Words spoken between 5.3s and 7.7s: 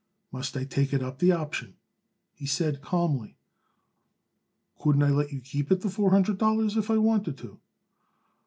you keep it the four hundred dollars if I wanted to?"